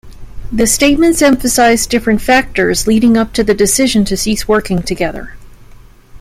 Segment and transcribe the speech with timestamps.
[0.51, 5.35] The statements emphasise different factors leading up to the decision to cease working together.